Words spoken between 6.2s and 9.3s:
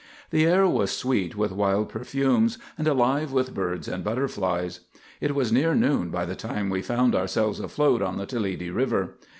the time we found ourselves afloat on the Toledi River.